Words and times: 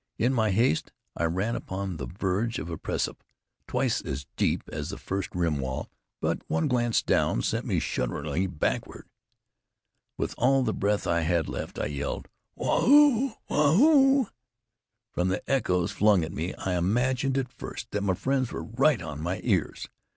In 0.17 0.33
my 0.33 0.49
haste, 0.49 0.91
I 1.15 1.25
ran 1.25 1.55
upon 1.55 1.97
the 1.97 2.07
verge 2.07 2.57
of 2.57 2.71
a 2.71 2.77
precipice 2.79 3.23
twice 3.67 4.01
as 4.01 4.25
deep 4.35 4.63
as 4.73 4.89
the 4.89 4.97
first 4.97 5.29
rim 5.35 5.59
wall, 5.59 5.91
but 6.19 6.41
one 6.47 6.67
glance 6.67 7.03
down 7.03 7.43
sent 7.43 7.67
me 7.67 7.79
shatteringly 7.79 8.47
backward. 8.47 9.07
With 10.17 10.33
all 10.39 10.63
the 10.63 10.73
breath 10.73 11.05
I 11.05 11.19
had 11.21 11.47
left 11.47 11.77
I 11.77 11.85
yelled: 11.85 12.29
"Waa 12.55 12.81
hoo! 12.81 13.33
Waa 13.47 13.75
hoo!" 13.75 14.27
From 15.11 15.27
the 15.27 15.47
echoes 15.47 15.91
flung 15.91 16.23
at 16.23 16.33
me, 16.33 16.55
I 16.55 16.73
imagined 16.75 17.37
at 17.37 17.53
first 17.53 17.91
that 17.91 18.01
my 18.01 18.15
friends 18.15 18.51
were 18.51 18.63
right 18.63 19.03
on 19.03 19.21
my 19.21 19.39
ears. 19.43 19.87